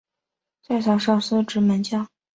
[0.63, 2.09] 在场上司职门将。